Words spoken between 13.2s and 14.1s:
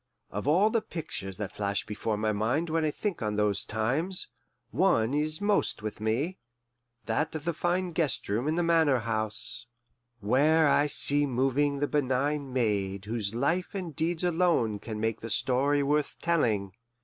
life and